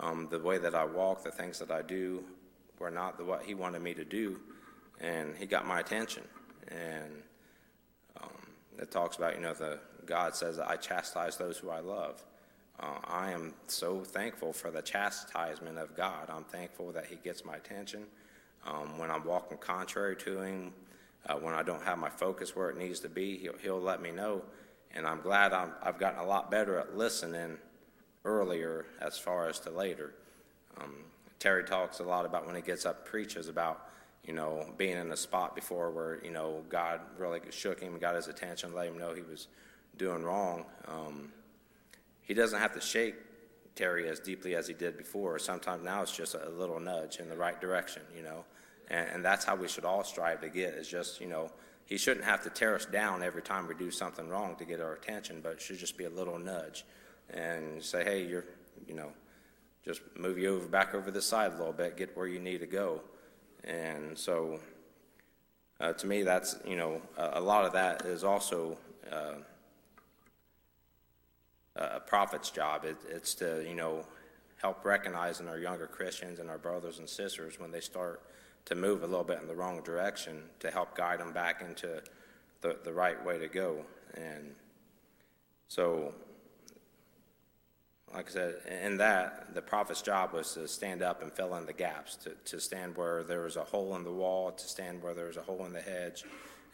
[0.00, 2.24] um, the way that I walk, the things that I do,
[2.78, 4.40] were not the, what he wanted me to do,
[5.00, 6.24] and he got my attention.
[6.68, 7.22] And
[8.78, 12.22] it talks about, you know, the God says I chastise those who I love.
[12.78, 16.28] Uh, I am so thankful for the chastisement of God.
[16.28, 18.04] I'm thankful that He gets my attention
[18.66, 20.72] um, when I'm walking contrary to Him,
[21.26, 23.38] uh, when I don't have my focus where it needs to be.
[23.38, 24.42] He'll, he'll let me know,
[24.94, 27.56] and I'm glad i have gotten a lot better at listening
[28.24, 30.12] earlier as far as to later.
[30.78, 30.94] Um,
[31.38, 33.85] Terry talks a lot about when he gets up preaches about
[34.26, 38.14] you know being in a spot before where you know God really shook him, got
[38.14, 39.48] his attention, let him know he was
[39.96, 40.64] doing wrong.
[40.88, 41.32] Um,
[42.22, 43.14] he doesn't have to shake
[43.76, 45.38] Terry as deeply as he did before.
[45.38, 48.44] Sometimes now it's just a little nudge in the right direction, you know.
[48.88, 51.50] And, and that's how we should all strive to get is just, you know,
[51.84, 54.80] he shouldn't have to tear us down every time we do something wrong to get
[54.80, 56.84] our attention, but it should just be a little nudge
[57.30, 58.44] and say, hey, you're,
[58.88, 59.12] you know,
[59.84, 62.58] just move you over back over the side a little bit, get where you need
[62.58, 63.00] to go.
[63.66, 64.60] And so,
[65.80, 68.78] uh, to me, that's you know, a, a, lot of that is also
[69.12, 69.34] uh,
[71.74, 72.84] a prophet's job.
[72.84, 74.06] It, it's to, you know,
[74.60, 78.22] help recognizing our younger Christians and our brothers and sisters when they start
[78.66, 82.02] to move a little bit in the wrong direction to help guide them back into
[82.62, 83.84] the, the right way to go.
[84.14, 84.54] And
[85.68, 86.14] so,
[88.16, 91.66] like I said, in that, the prophet's job was to stand up and fill in
[91.66, 95.02] the gaps, to, to stand where there was a hole in the wall, to stand
[95.02, 96.24] where there was a hole in the hedge,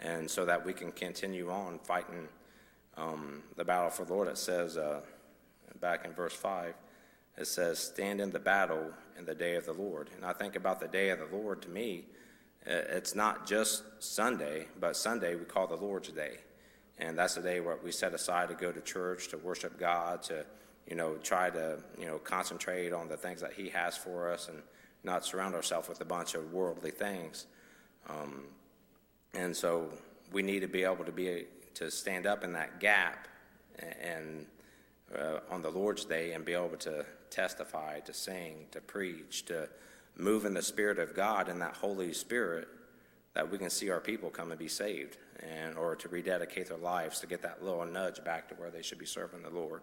[0.00, 2.28] and so that we can continue on fighting
[2.96, 5.00] um, the battle for the Lord, it says uh,
[5.80, 6.74] back in verse 5,
[7.38, 10.10] it says, Stand in the battle in the day of the Lord.
[10.14, 12.04] And I think about the day of the Lord to me,
[12.64, 16.36] it's not just Sunday, but Sunday we call the Lord's Day.
[16.98, 20.22] And that's the day where we set aside to go to church, to worship God,
[20.24, 20.44] to,
[20.88, 24.48] you know, try to, you know, concentrate on the things that He has for us
[24.48, 24.62] and
[25.04, 27.46] not surround ourselves with a bunch of worldly things.
[28.08, 28.44] Um,
[29.34, 29.88] and so
[30.32, 33.28] we need to be able to be to stand up in that gap
[33.78, 34.46] and
[35.18, 39.68] uh, on the Lord's Day and be able to testify, to sing, to preach, to
[40.16, 42.68] move in the Spirit of God in that Holy Spirit
[43.34, 46.76] that we can see our people come and be saved and or to rededicate their
[46.76, 49.82] lives to get that little nudge back to where they should be serving the Lord.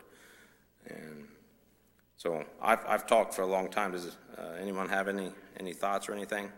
[0.89, 1.27] And
[2.17, 3.91] so I've, I've talked for a long time.
[3.91, 6.51] Does uh, anyone have any, any thoughts or anything?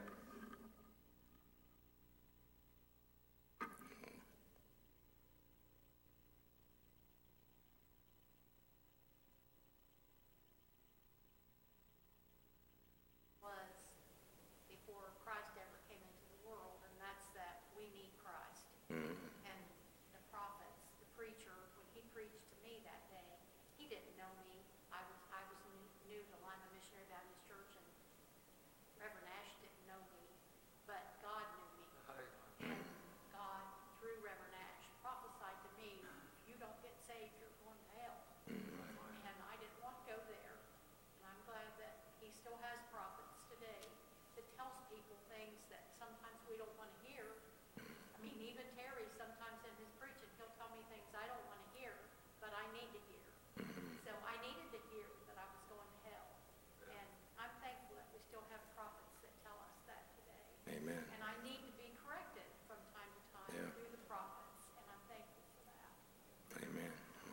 [29.01, 29.97] Reverend Ash didn't know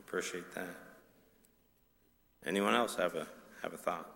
[0.09, 0.75] appreciate that.
[2.47, 3.27] Anyone else have a
[3.63, 4.11] have a thought?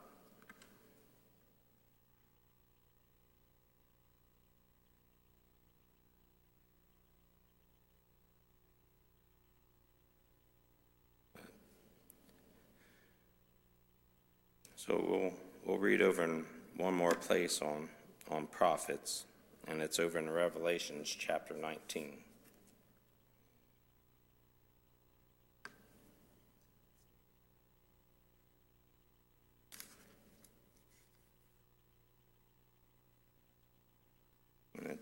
[14.76, 15.32] So we'll
[15.66, 16.46] we'll read over in
[16.78, 17.90] one more place on
[18.30, 19.26] on prophets,
[19.68, 22.16] and it's over in Revelations chapter 19.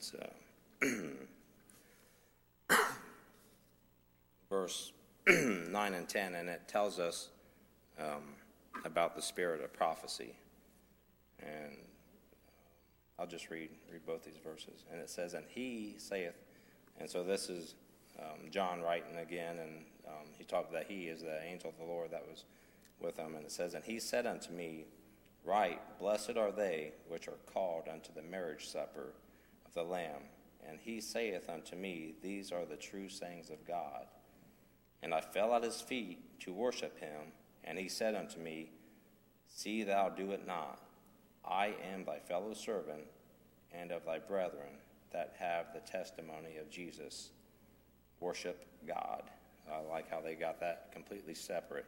[0.01, 0.87] It's uh,
[4.49, 4.93] verse
[5.29, 7.29] 9 and 10, and it tells us
[7.99, 8.23] um,
[8.87, 10.33] about the spirit of prophecy.
[11.41, 11.77] And
[13.19, 14.85] I'll just read, read both these verses.
[14.91, 16.33] And it says, And he saith,
[16.99, 17.75] and so this is
[18.19, 21.85] um, John writing again, and um, he talked that he is the angel of the
[21.85, 22.45] Lord that was
[23.03, 23.35] with him.
[23.35, 24.87] And it says, And he said unto me,
[25.45, 29.13] Right, blessed are they which are called unto the marriage supper
[29.75, 30.23] the Lamb.
[30.69, 34.07] And he saith unto me, These are the true sayings of God.
[35.03, 37.33] And I fell at his feet to worship him.
[37.65, 38.71] And he said unto me,
[39.49, 40.81] See thou do it not.
[41.45, 43.05] I am thy fellow servant
[43.73, 44.79] and of thy brethren
[45.13, 47.31] that have the testimony of Jesus.
[48.21, 49.23] Worship God.
[49.71, 51.87] I like how they got that completely separate.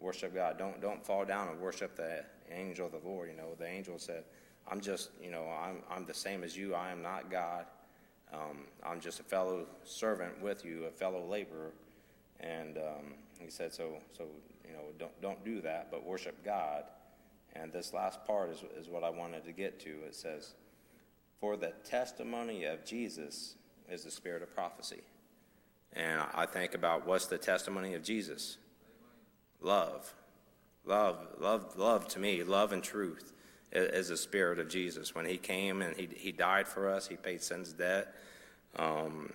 [0.00, 0.58] Worship God.
[0.58, 3.28] Don't don't fall down and worship the angel of the Lord.
[3.30, 4.24] You know, the angel said,
[4.70, 6.74] "I'm just, you know, I'm I'm the same as you.
[6.74, 7.66] I am not God.
[8.32, 11.72] Um, I'm just a fellow servant with you, a fellow laborer."
[12.40, 14.24] And um, he said, "So so
[14.66, 16.84] you know, don't don't do that, but worship God."
[17.54, 19.90] And this last part is, is what I wanted to get to.
[20.06, 20.54] It says,
[21.40, 23.54] For the testimony of Jesus
[23.90, 25.02] is the spirit of prophecy.
[25.94, 28.58] And I think about what's the testimony of Jesus?
[29.60, 30.14] Love.
[30.84, 33.32] Love, love, love to me, love and truth
[33.72, 35.14] is the spirit of Jesus.
[35.14, 38.14] When he came and he, he died for us, he paid sin's debt.
[38.76, 39.32] Um,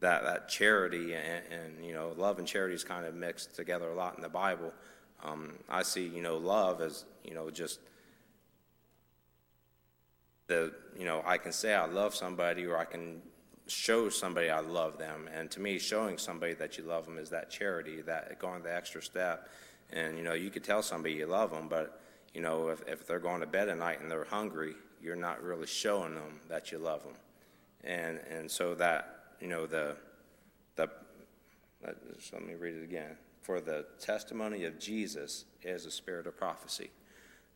[0.00, 3.90] that, that charity and, and, you know, love and charity is kind of mixed together
[3.90, 4.72] a lot in the Bible.
[5.22, 7.80] Um, I see, you know, love as, you know, just
[10.46, 13.20] the, you know, I can say I love somebody or I can
[13.66, 15.28] show somebody I love them.
[15.32, 18.74] And to me, showing somebody that you love them is that charity, that going the
[18.74, 19.48] extra step.
[19.92, 22.00] And, you know, you could tell somebody you love them, but,
[22.34, 25.42] you know, if, if they're going to bed at night and they're hungry, you're not
[25.42, 27.14] really showing them that you love them.
[27.82, 29.96] And, and so that, you know, the,
[30.76, 30.88] the,
[31.82, 36.90] let, me read it again for the testimony of Jesus is a spirit of prophecy.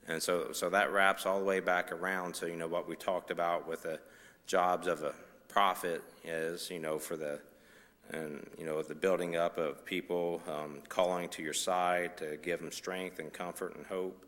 [0.07, 2.97] And so, so that wraps all the way back around to, you know, what we
[2.97, 4.01] talked about with the
[4.47, 5.15] jobs of a
[5.49, 7.41] prophet is, you know, for the,
[8.11, 12.61] and, you know, the building up of people, um, calling to your side to give
[12.61, 14.27] them strength and comfort and hope.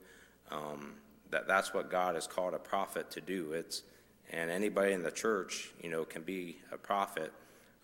[0.50, 0.94] Um,
[1.30, 3.52] that, that's what God has called a prophet to do.
[3.52, 3.82] It's,
[4.30, 7.32] and anybody in the church, you know, can be a prophet.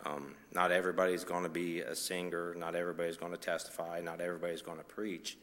[0.04, 4.62] Um, not everybody's going to be a singer, not everybody's going to testify, not everybody's
[4.62, 5.36] going to preach,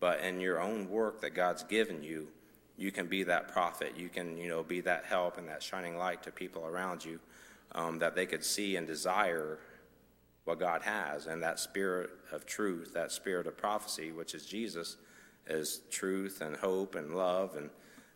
[0.00, 2.28] but in your own work that God's given you,
[2.76, 3.92] you can be that prophet.
[3.96, 7.20] You can, you know, be that help and that shining light to people around you,
[7.72, 9.58] um, that they could see and desire
[10.44, 14.96] what God has, and that spirit of truth, that spirit of prophecy, which is Jesus,
[15.46, 17.70] is truth and hope and love and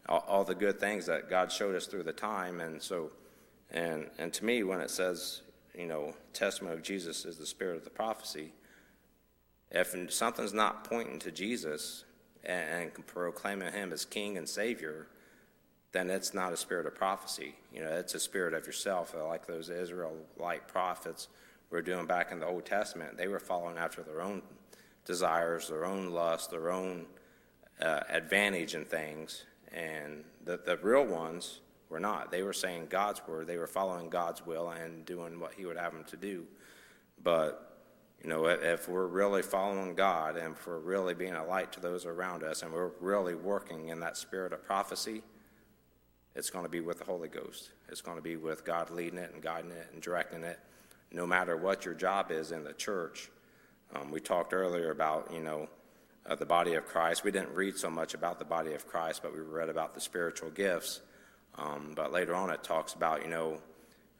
[0.08, 2.60] all, all the good things that God showed us through the time.
[2.60, 3.10] And so,
[3.70, 5.42] and and to me, when it says
[5.76, 8.52] you know, testimony of Jesus is the spirit of the prophecy.
[9.70, 12.04] If something's not pointing to Jesus
[12.44, 15.08] and, and proclaiming him as king and savior,
[15.92, 17.54] then it's not a spirit of prophecy.
[17.72, 21.28] You know, it's a spirit of yourself, like those Israelite prophets
[21.70, 23.16] were doing back in the Old Testament.
[23.16, 24.42] They were following after their own
[25.04, 27.06] desires, their own lust, their own
[27.80, 29.44] uh, advantage in things.
[29.72, 32.30] And the, the real ones were not.
[32.30, 33.46] They were saying God's word.
[33.46, 36.46] They were following God's will and doing what He would have them to do.
[37.22, 37.80] But,
[38.22, 41.80] you know, if we're really following God and if we're really being a light to
[41.80, 45.22] those around us and we're really working in that spirit of prophecy,
[46.34, 47.70] it's going to be with the Holy Ghost.
[47.88, 50.58] It's going to be with God leading it and guiding it and directing it,
[51.12, 53.30] no matter what your job is in the church.
[53.94, 55.68] Um, we talked earlier about, you know,
[56.38, 57.22] the body of Christ.
[57.22, 60.00] We didn't read so much about the body of Christ, but we read about the
[60.00, 61.00] spiritual gifts.
[61.56, 63.58] Um, but later on, it talks about, you know,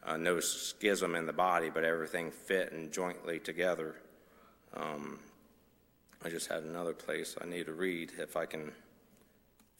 [0.05, 3.97] uh, no schism in the body, but everything fit and jointly together.
[4.75, 5.19] Um,
[6.23, 8.73] I just had another place I need to read if I can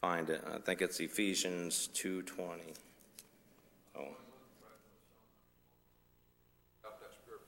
[0.01, 0.43] find it.
[0.53, 2.75] I think it's Ephesians 2.20.
[3.97, 4.01] Oh.
[6.81, 7.41] About that spirit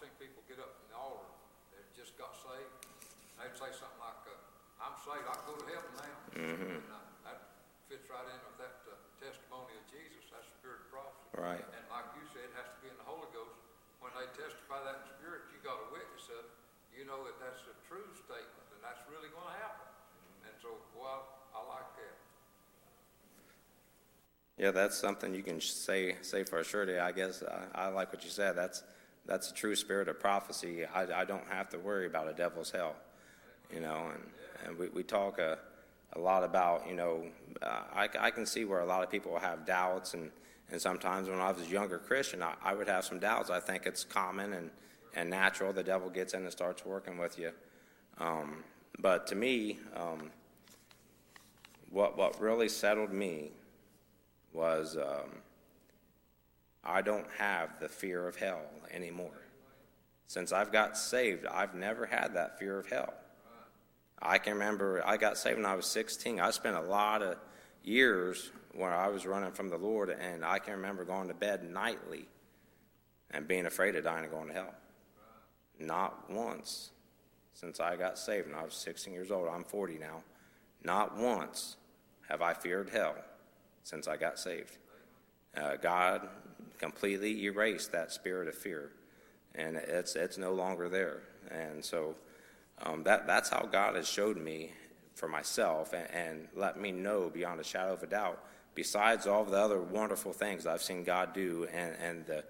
[0.00, 1.28] seen people get up in the altar
[1.76, 2.88] that just got saved.
[3.36, 6.16] and They'd say something like, uh, I'm saved, I can go to heaven now.
[6.40, 6.80] Mm-hmm.
[6.80, 7.38] And, uh, that
[7.84, 10.24] fits right in with that uh, testimony of Jesus.
[10.32, 11.28] That's spirit of prophecy.
[11.36, 11.60] Right.
[11.60, 13.52] And like you said, it has to be in the Holy Ghost.
[14.00, 16.56] When they testify that in spirit, you got a witness of it.
[16.96, 19.84] You know that that's a true statement, and that's really going to happen.
[19.84, 20.48] Mm-hmm.
[20.48, 22.16] And so, well, I like that.
[24.56, 26.88] Yeah, that's something you can say say for sure.
[26.88, 26.96] surety.
[26.96, 28.56] I guess I, I like what you said.
[28.56, 28.80] That's
[29.30, 30.84] that's a true spirit of prophecy.
[30.92, 32.96] I, I don't have to worry about a devil's hell,
[33.72, 34.10] you know.
[34.12, 34.22] And
[34.66, 35.56] and we, we talk a,
[36.14, 37.24] a lot about you know.
[37.62, 40.32] Uh, I, I can see where a lot of people have doubts and
[40.72, 43.50] and sometimes when I was a younger Christian, I, I would have some doubts.
[43.50, 44.70] I think it's common and
[45.14, 45.72] and natural.
[45.72, 47.52] The devil gets in and starts working with you.
[48.18, 48.64] Um,
[48.98, 50.32] but to me, um,
[51.88, 53.52] what what really settled me
[54.52, 55.30] was um,
[56.84, 59.42] I don't have the fear of hell anymore.
[60.26, 63.12] Since I've got saved, I've never had that fear of hell.
[64.22, 66.40] I can remember I got saved when I was 16.
[66.40, 67.36] I spent a lot of
[67.82, 71.68] years where I was running from the Lord, and I can remember going to bed
[71.68, 72.28] nightly
[73.30, 74.74] and being afraid of dying and going to hell.
[75.78, 76.90] Not once
[77.54, 79.48] since I got saved when I was 16 years old.
[79.48, 80.22] I'm 40 now.
[80.82, 81.76] Not once
[82.28, 83.16] have I feared hell
[83.82, 84.78] since I got saved.
[85.56, 86.28] Uh, God
[86.78, 88.90] completely erased that spirit of fear,
[89.54, 91.22] and it's it's no longer there.
[91.50, 92.14] And so
[92.82, 94.72] um, that that's how God has showed me
[95.14, 98.42] for myself and, and let me know beyond a shadow of a doubt.
[98.74, 102.44] Besides all the other wonderful things I've seen God do, and and the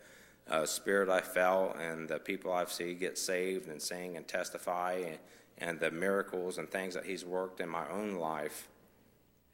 [0.48, 4.94] uh, spirit I felt, and the people I've seen get saved and sing and testify,
[4.94, 5.18] and,
[5.58, 8.68] and the miracles and things that He's worked in my own life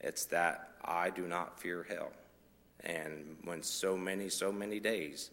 [0.00, 2.12] it's that I do not fear hell.
[2.80, 5.30] And when so many, so many days,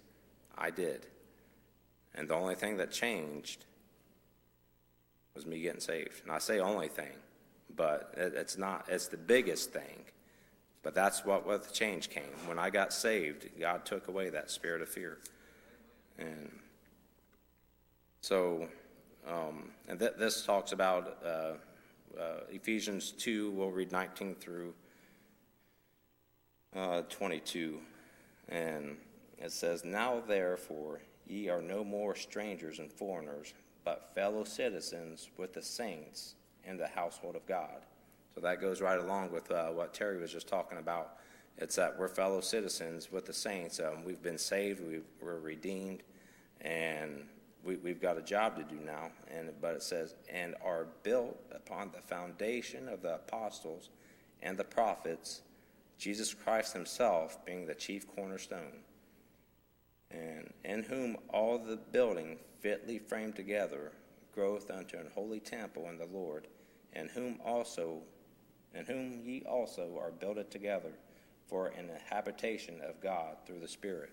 [0.57, 1.07] I did.
[2.15, 3.65] And the only thing that changed
[5.35, 6.21] was me getting saved.
[6.23, 7.13] And I say only thing,
[7.75, 10.05] but it's not, it's the biggest thing.
[10.83, 12.23] But that's what, what the change came.
[12.45, 15.17] When I got saved, God took away that spirit of fear.
[16.19, 16.51] And
[18.21, 18.67] so,
[19.27, 21.53] um, and th- this talks about uh,
[22.19, 24.73] uh, Ephesians 2, we'll read 19 through
[26.75, 27.79] uh, 22.
[28.49, 28.97] And
[29.37, 33.53] it says, Now therefore ye are no more strangers and foreigners,
[33.83, 37.85] but fellow citizens with the saints in the household of God.
[38.35, 41.17] So that goes right along with uh, what Terry was just talking about.
[41.57, 43.79] It's that we're fellow citizens with the saints.
[43.79, 46.01] Um, we've been saved, we are redeemed,
[46.61, 47.25] and
[47.63, 51.37] we, we've got a job to do now, and but it says, and are built
[51.51, 53.89] upon the foundation of the apostles
[54.41, 55.41] and the prophets,
[56.03, 58.83] Jesus Christ Himself being the chief cornerstone,
[60.11, 63.93] and in whom all the building fitly framed together
[64.35, 66.47] groweth unto an holy temple in the Lord,
[66.91, 68.01] and whom also,
[68.75, 70.91] in whom ye also are builded together
[71.47, 74.11] for an habitation of God through the Spirit.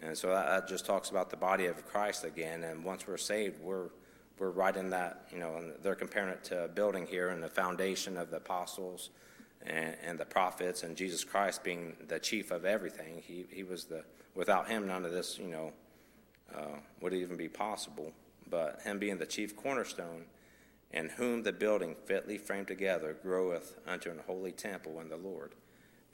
[0.00, 2.64] And so that, just talks about the body of Christ again.
[2.64, 3.90] And once we're saved, we're
[4.38, 5.26] we're right in that.
[5.30, 9.10] You know, they're comparing it to a building here and the foundation of the apostles
[9.66, 13.22] and, and the prophets, and Jesus Christ being the chief of everything.
[13.26, 14.04] He he was the.
[14.34, 15.72] Without him, none of this, you know,
[16.54, 18.12] uh, would even be possible.
[18.48, 20.26] But him being the chief cornerstone,
[20.92, 25.54] in whom the building fitly framed together groweth unto an holy temple in the Lord.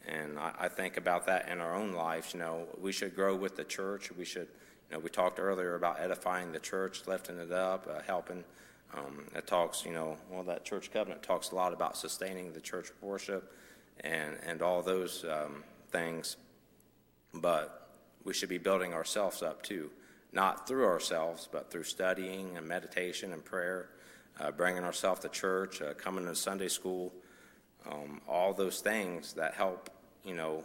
[0.07, 2.34] And I, I, think about that in our own lives.
[2.34, 4.11] You know, we should grow with the church.
[4.12, 4.49] We should,
[4.90, 8.45] you know, we talked earlier about edifying the church, lifting it up, uh, helping.
[8.93, 12.61] Um, it talks, you know, well, that church covenant talks a lot about sustaining the
[12.61, 13.53] church worship
[14.01, 16.37] and, and all those um, things.
[17.32, 17.89] But
[18.24, 19.91] we should be building ourselves up too,
[20.32, 23.91] not through ourselves, but through studying and meditation and prayer,
[24.41, 27.12] uh, bringing ourselves to church, uh, coming to Sunday school.
[27.91, 29.91] Um, all those things that help
[30.24, 30.64] you know,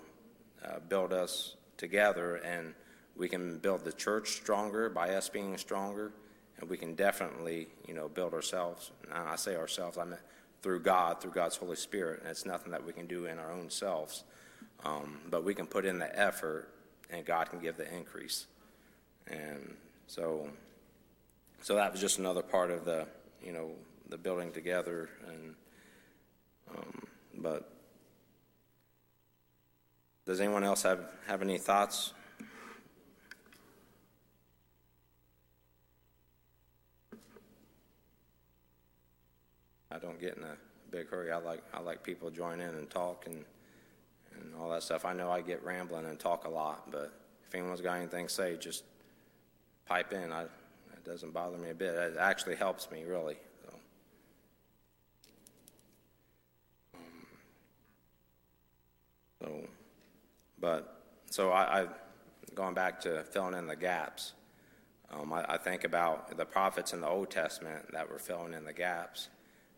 [0.65, 2.73] uh, build us together, and
[3.15, 6.11] we can build the church stronger by us being stronger,
[6.59, 8.91] and we can definitely, you know, build ourselves.
[9.03, 10.17] And I say ourselves, I mean
[10.61, 13.51] through God, through God's Holy Spirit, and it's nothing that we can do in our
[13.51, 14.23] own selves,
[14.83, 16.69] um, but we can put in the effort,
[17.09, 18.45] and God can give the increase.
[19.27, 19.75] And
[20.07, 20.49] so,
[21.61, 23.07] so that was just another part of the,
[23.43, 23.71] you know,
[24.09, 25.55] the building together, and
[26.75, 27.07] um,
[27.37, 27.71] but
[30.25, 32.13] does anyone else have, have any thoughts?
[40.91, 41.31] Big Hurry.
[41.31, 43.45] I like I like people join in and talk and
[44.35, 45.05] and all that stuff.
[45.05, 47.13] I know I get rambling and talk a lot, but
[47.47, 48.83] if anyone's got anything to say, just
[49.85, 50.31] pipe in.
[50.31, 51.95] I, it doesn't bother me a bit.
[51.95, 53.37] It actually helps me really.
[53.63, 53.75] So.
[56.95, 57.01] Um,
[59.41, 59.67] so,
[60.59, 61.93] but so I, I've
[62.53, 64.33] gone back to filling in the gaps.
[65.11, 68.63] Um, I, I, think about the prophets in the Old Testament that were filling in
[68.63, 69.29] the gaps.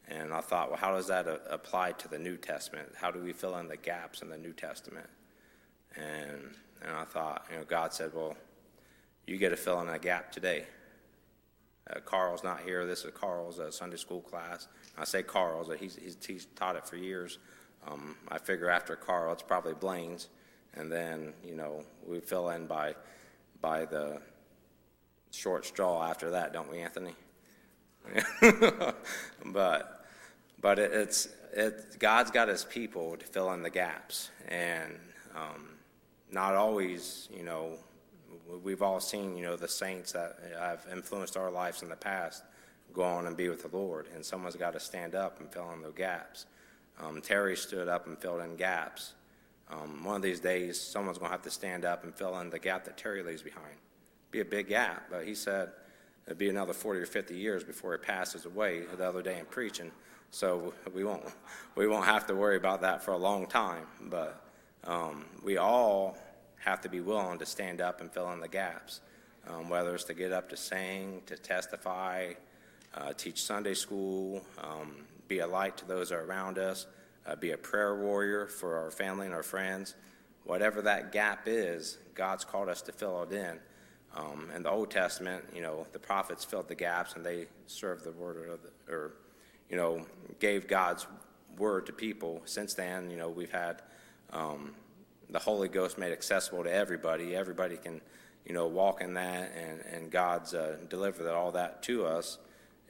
[0.08, 2.90] And I thought, well, how does that a- apply to the New Testament?
[2.96, 5.08] How do we fill in the gaps in the New Testament?
[5.96, 8.36] And, and I thought, you know, God said, well,
[9.28, 10.66] you get to fill in a gap today.
[11.90, 12.86] Uh, Carl's not here.
[12.86, 14.68] This is Carl's uh, Sunday school class.
[14.98, 17.40] I say Carl's, but he's, he's, he's taught it for years.
[17.88, 20.30] Um, I figure after Carl, it's probably Blaine's.
[20.76, 22.96] And then, you know, we fill in by,
[23.62, 24.22] by the
[25.32, 27.14] short straw after that, don't we, Anthony?
[29.46, 30.06] but
[30.62, 34.94] but it, it's it, God's got His people to fill in the gaps, and
[35.36, 35.70] um,
[36.32, 37.78] not always, you know,
[38.64, 42.44] we've all seen, you know, the saints that have influenced our lives in the past
[42.94, 45.72] go on and be with the Lord, and someone's got to stand up and fill
[45.74, 46.46] in the gaps.
[47.00, 49.14] Um, Terry stood up and filled in gaps.
[49.70, 52.50] Um, one of these days, someone's going to have to stand up and fill in
[52.50, 53.76] the gap that Terry leaves behind.
[54.30, 55.70] Be a big gap, but he said
[56.26, 59.46] it'd be another 40 or 50 years before he passes away the other day in
[59.46, 59.92] preaching.
[60.32, 61.24] So we won't
[61.76, 63.86] we won't have to worry about that for a long time.
[64.02, 64.42] But
[64.86, 66.18] um, we all
[66.60, 69.02] have to be willing to stand up and fill in the gaps,
[69.48, 72.34] um, whether it's to get up to sing, to testify,
[72.96, 74.96] uh, teach Sunday school, um,
[75.28, 76.88] be a light to those around us,
[77.26, 79.96] uh, be a prayer warrior for our family and our friends.
[80.44, 83.60] Whatever that gap is, God's called us to fill it in.
[84.16, 88.04] Um, in the Old Testament, you know, the prophets filled the gaps and they served
[88.04, 89.14] the word of the, or,
[89.70, 90.06] you know,
[90.40, 91.08] gave God's
[91.58, 92.42] word to people.
[92.46, 93.82] Since then, you know, we've had
[94.32, 94.74] um,
[95.30, 97.36] the Holy Ghost made accessible to everybody.
[97.36, 98.02] Everybody can,
[98.46, 102.38] you know, walk in that, and and God's uh, delivered all that to us,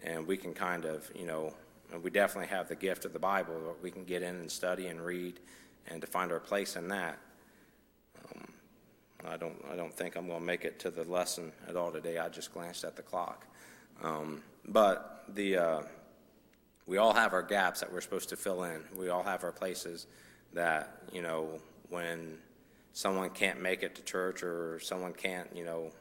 [0.03, 1.53] and we can kind of, you know,
[2.01, 3.75] we definitely have the gift of the Bible.
[3.81, 5.39] We can get in and study and read,
[5.87, 7.19] and to find our place in that.
[9.27, 11.91] I don't, I don't think I'm going to make it to the lesson at all
[11.91, 12.17] today.
[12.17, 13.45] I just glanced at the clock.
[14.03, 15.81] Um, but the, uh,
[16.87, 18.83] we all have our gaps that we're supposed to fill in.
[18.95, 20.07] We all have our places
[20.53, 21.59] that, you know,
[21.89, 22.37] when
[22.93, 25.91] someone can't make it to church or someone can't, you know,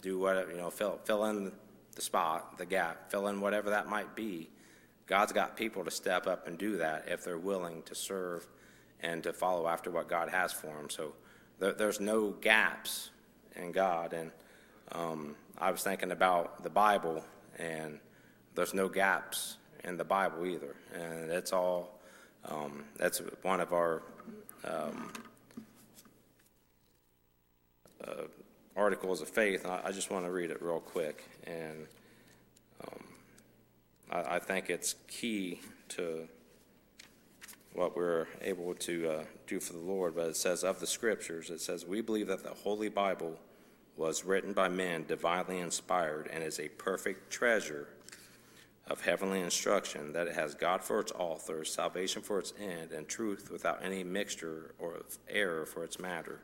[0.00, 1.52] do whatever, you know, fill, fill in
[1.94, 4.48] the spot, the gap, fill in whatever that might be.
[5.06, 8.46] God's got people to step up and do that if they're willing to serve
[9.00, 10.88] and to follow after what God has for them.
[10.88, 11.12] So
[11.62, 13.10] there, there's no gaps
[13.54, 14.12] in God.
[14.12, 14.30] And
[14.90, 17.24] um, I was thinking about the Bible,
[17.58, 18.00] and
[18.54, 20.74] there's no gaps in the Bible either.
[20.92, 22.00] And it's all,
[22.44, 24.02] um, that's one of our
[24.64, 25.12] um,
[28.04, 28.24] uh,
[28.76, 29.64] articles of faith.
[29.64, 31.24] I, I, just want to read it real quick.
[31.46, 31.86] And
[32.84, 33.04] um,
[34.10, 35.60] I, I think it's key
[35.90, 36.28] to
[37.74, 41.50] what we're able to uh, do for the Lord, but it says of the scriptures,
[41.50, 43.38] it says, We believe that the Holy Bible
[43.96, 47.88] was written by men divinely inspired and is a perfect treasure
[48.88, 53.06] of heavenly instruction, that it has God for its author, salvation for its end, and
[53.06, 56.40] truth without any mixture or error for its matter,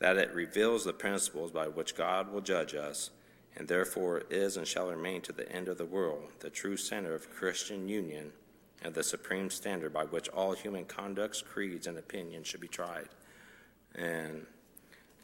[0.00, 3.10] that it reveals the principles by which God will judge us,
[3.56, 7.14] and therefore is and shall remain to the end of the world, the true center
[7.14, 8.32] of Christian union
[8.84, 13.08] and the supreme standard by which all human conducts, creeds, and opinions should be tried.
[13.94, 14.46] And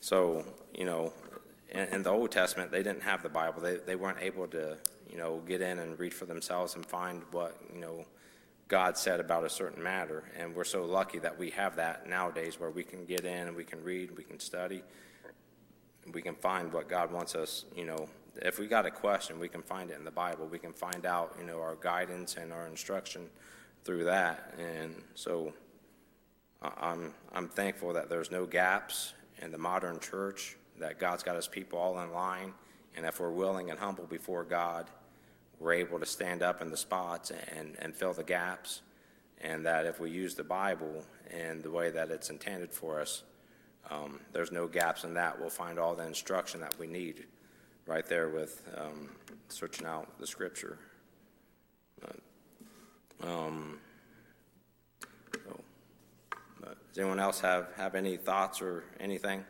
[0.01, 0.45] so,
[0.75, 1.13] you know,
[1.71, 3.61] in, in, the Old Testament, they didn't have the Bible.
[3.61, 4.77] They, they weren't able to,
[5.11, 8.05] you know, get in and read for themselves and find what, you know,
[8.69, 10.25] God said about a certain matter.
[10.39, 13.57] And we're so lucky that we have that nowadays where we can get in and
[13.57, 14.83] we can read, we can study,
[16.13, 18.09] we can find what God wants us, you know,
[18.43, 20.47] if we got a question, we can find it in the Bible.
[20.47, 23.29] We can find out, you know, our guidance and our instruction
[23.85, 24.55] through that.
[24.59, 25.53] And so
[26.63, 31.49] I'm, I'm thankful that there's no gaps in the modern church, that God's got his
[31.49, 32.53] people all in line.
[32.97, 34.87] And if we're willing and humble before God,
[35.61, 38.83] we're able to stand up in the spots and, and fill the gaps.
[39.41, 43.23] And that if we use the Bible in the way that it's intended for us,
[43.91, 45.39] um, there's no gaps in that.
[45.39, 47.25] We'll find all the instruction that we need
[47.89, 49.09] right there with um,
[49.49, 50.79] searching out the scripture.
[53.25, 53.79] um,
[55.45, 55.61] so,
[56.61, 59.43] does anyone else have, have any thoughts or anything?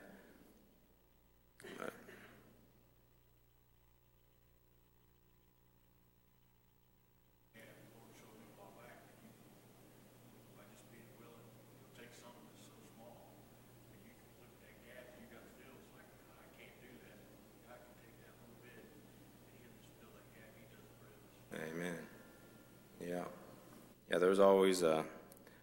[24.19, 25.05] Yeah, there's always a,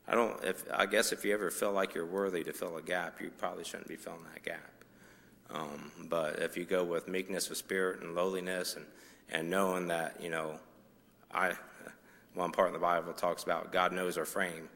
[0.08, 2.82] I don't, if, I guess if you ever feel like you're worthy to fill a
[2.82, 4.72] gap, you probably shouldn't be filling that gap.
[5.49, 8.86] Um, but if you go with meekness of spirit and lowliness and,
[9.30, 10.58] and knowing that, you know,
[11.34, 11.51] I,
[12.34, 14.70] one part in the Bible talks about God knows our frame.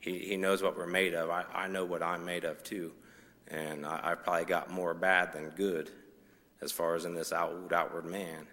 [0.00, 1.28] He, he knows what we're made of.
[1.28, 2.92] I, I know what I'm made of too.
[3.48, 5.90] And I, I probably got more bad than good
[6.62, 8.46] as far as in this outward, outward man.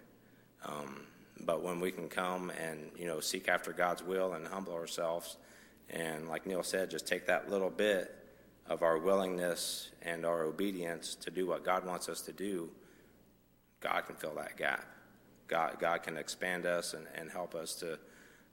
[0.66, 1.00] Um,
[1.44, 5.36] but when we can come and, you know, seek after God's will and humble ourselves,
[5.90, 8.14] and like Neil said, just take that little bit
[8.68, 12.68] of our willingness and our obedience to do what God wants us to do,
[13.80, 14.84] God can fill that gap.
[15.46, 17.98] God, God can expand us and, and help us to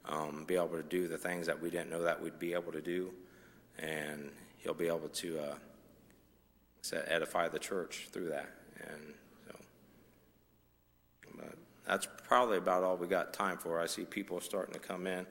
[0.05, 2.71] um, be able to do the things that we didn't know that we'd be able
[2.71, 3.11] to do.
[3.79, 5.55] And He'll be able to uh,
[7.07, 8.49] edify the church through that.
[8.87, 9.13] And
[11.85, 13.79] that's probably about all we got time for.
[13.79, 15.25] I see people starting to come in.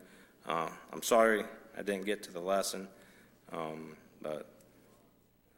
[0.47, 1.45] Uh, I'm sorry
[1.77, 2.89] I didn't get to the lesson,
[3.53, 4.47] um, but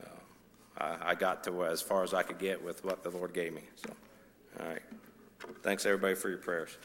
[0.03, 0.07] uh,
[0.78, 3.53] I, I got to as far as I could get with what the Lord gave
[3.53, 3.62] me.
[3.76, 3.92] So,
[4.61, 4.82] all right.
[5.62, 6.76] Thanks everybody for your prayers.